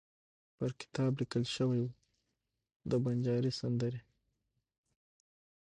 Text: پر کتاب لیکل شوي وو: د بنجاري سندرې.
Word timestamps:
پر 0.55 0.69
کتاب 0.81 1.11
لیکل 1.21 1.43
شوي 1.55 1.79
وو: 1.83 1.95
د 2.89 2.91
بنجاري 3.05 3.51
سندرې. 3.59 4.01